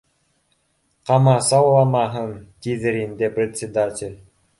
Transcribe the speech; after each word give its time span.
Ҡамасауламаһын, 1.09 2.31
тиҙер 2.67 2.97
инде 3.03 3.29
председатель 3.37 4.17